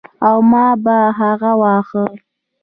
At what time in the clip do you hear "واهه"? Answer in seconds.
1.61-2.05